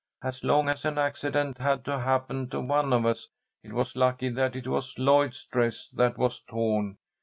[0.23, 3.29] "As long as an accident had to happen to one of us
[3.61, 6.97] it was lucky that it was Lloyd's dress that was torn.